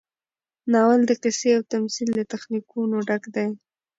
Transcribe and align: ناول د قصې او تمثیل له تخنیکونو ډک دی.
ناول 0.71 1.01
د 1.05 1.11
قصې 1.23 1.49
او 1.57 1.61
تمثیل 1.73 2.09
له 2.17 2.23
تخنیکونو 2.33 2.95
ډک 3.07 3.23
دی. 3.35 3.47